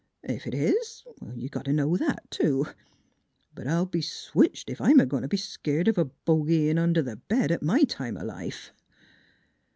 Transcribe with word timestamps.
Ef 0.23 0.47
it 0.47 0.55
is, 0.55 1.03
you 1.35 1.47
got 1.47 1.65
t' 1.65 1.71
know 1.73 1.95
that, 1.95 2.23
too. 2.31 2.65
But 3.53 3.67
I'll 3.67 3.85
be 3.85 4.01
switched 4.01 4.71
ef 4.71 4.81
I'm 4.81 4.99
a 4.99 5.05
goin' 5.05 5.21
t' 5.21 5.27
be 5.27 5.37
skeered 5.37 5.87
of 5.87 5.99
a 5.99 6.05
bogey 6.05 6.69
in 6.69 6.79
under 6.79 7.03
th' 7.03 7.19
bed, 7.27 7.51
at 7.51 7.61
my 7.61 7.83
time 7.83 8.17
o' 8.17 8.25
life!" 8.25 8.73